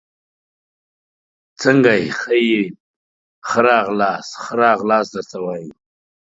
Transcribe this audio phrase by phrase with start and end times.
[1.61, 2.67] څنګه يي، ښه يم،
[3.47, 5.73] ښه راغلاست، ښه راغلاست درته وایو